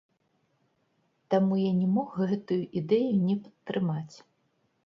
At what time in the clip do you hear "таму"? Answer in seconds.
1.33-1.53